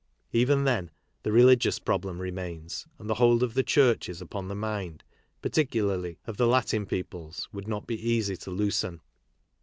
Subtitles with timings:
[0.31, 0.89] Even then,
[1.21, 4.87] the religious problem remains; and the hold of the churches upon the KARL MARX 41
[4.93, 5.03] mind,
[5.43, 9.01] particularly, of the Latin peoples would not be easy to loosen.